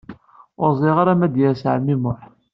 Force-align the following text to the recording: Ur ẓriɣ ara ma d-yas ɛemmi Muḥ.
Ur 0.61 0.69
ẓriɣ 0.79 0.97
ara 0.99 1.13
ma 1.19 1.27
d-yas 1.33 1.61
ɛemmi 1.73 1.95
Muḥ. 2.03 2.19